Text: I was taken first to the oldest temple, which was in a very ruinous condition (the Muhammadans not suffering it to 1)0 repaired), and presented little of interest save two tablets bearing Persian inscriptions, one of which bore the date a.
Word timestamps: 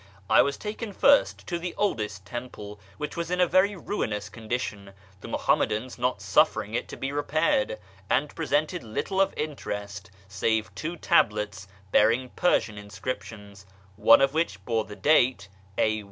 I 0.31 0.41
was 0.41 0.57
taken 0.57 0.93
first 0.93 1.45
to 1.45 1.59
the 1.59 1.75
oldest 1.77 2.25
temple, 2.25 2.79
which 2.97 3.15
was 3.15 3.29
in 3.29 3.39
a 3.39 3.45
very 3.45 3.75
ruinous 3.75 4.29
condition 4.29 4.93
(the 5.19 5.27
Muhammadans 5.27 5.99
not 5.99 6.23
suffering 6.23 6.73
it 6.73 6.87
to 6.87 6.97
1)0 6.97 7.13
repaired), 7.15 7.77
and 8.09 8.33
presented 8.33 8.81
little 8.81 9.21
of 9.21 9.31
interest 9.37 10.09
save 10.27 10.73
two 10.73 10.97
tablets 10.97 11.67
bearing 11.91 12.29
Persian 12.29 12.79
inscriptions, 12.79 13.67
one 13.95 14.21
of 14.21 14.33
which 14.33 14.65
bore 14.65 14.85
the 14.85 14.95
date 14.95 15.49
a. 15.77 15.99